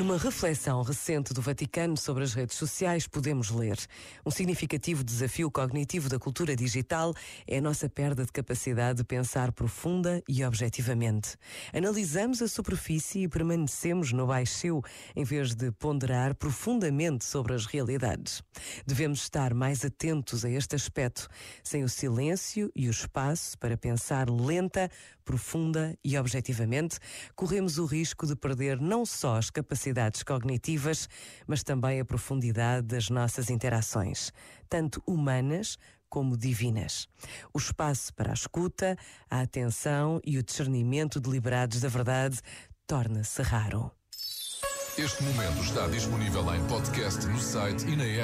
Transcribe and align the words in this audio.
Numa 0.00 0.16
reflexão 0.16 0.80
recente 0.80 1.34
do 1.34 1.42
Vaticano 1.42 1.94
sobre 1.94 2.24
as 2.24 2.32
redes 2.32 2.56
sociais, 2.56 3.06
podemos 3.06 3.50
ler: 3.50 3.76
um 4.24 4.30
significativo 4.30 5.04
desafio 5.04 5.50
cognitivo 5.50 6.08
da 6.08 6.18
cultura 6.18 6.56
digital 6.56 7.12
é 7.46 7.58
a 7.58 7.60
nossa 7.60 7.86
perda 7.86 8.24
de 8.24 8.32
capacidade 8.32 8.96
de 8.96 9.04
pensar 9.04 9.52
profunda 9.52 10.22
e 10.26 10.42
objetivamente. 10.42 11.36
Analisamos 11.70 12.40
a 12.40 12.48
superfície 12.48 13.24
e 13.24 13.28
permanecemos 13.28 14.10
no 14.10 14.26
baixo 14.26 14.80
em 15.14 15.22
vez 15.22 15.54
de 15.54 15.70
ponderar 15.70 16.34
profundamente 16.34 17.22
sobre 17.22 17.52
as 17.52 17.66
realidades. 17.66 18.42
Devemos 18.86 19.20
estar 19.20 19.52
mais 19.52 19.84
atentos 19.84 20.46
a 20.46 20.50
este 20.50 20.74
aspecto, 20.74 21.28
sem 21.62 21.84
o 21.84 21.90
silêncio 21.90 22.72
e 22.74 22.88
o 22.88 22.90
espaço 22.90 23.58
para 23.58 23.76
pensar 23.76 24.30
lenta, 24.30 24.90
profunda 25.26 25.94
e 26.02 26.16
objetivamente, 26.16 26.98
corremos 27.36 27.76
o 27.76 27.84
risco 27.84 28.26
de 28.26 28.34
perder 28.34 28.80
não 28.80 29.04
só 29.04 29.36
as 29.36 29.50
capacidades 29.50 29.89
capacidades 29.90 30.22
cognitivas, 30.22 31.08
mas 31.46 31.62
também 31.62 32.00
a 32.00 32.04
profundidade 32.04 32.86
das 32.86 33.10
nossas 33.10 33.50
interações, 33.50 34.32
tanto 34.68 35.02
humanas 35.06 35.76
como 36.08 36.36
divinas. 36.36 37.08
O 37.52 37.58
espaço 37.58 38.12
para 38.14 38.30
a 38.30 38.34
escuta, 38.34 38.96
a 39.28 39.40
atenção 39.40 40.20
e 40.24 40.38
o 40.38 40.42
discernimento 40.42 41.20
deliberados 41.20 41.80
da 41.80 41.88
verdade 41.88 42.40
torna-se 42.86 43.42
raro. 43.42 43.90
Este 44.98 45.22
momento 45.22 45.62
está 45.62 45.86
disponível 45.86 46.54
em 46.54 46.66
podcast 46.66 47.26
no 47.26 47.38
site 47.38 47.86
e 47.86 47.96
na 47.96 48.04
app. 48.04 48.18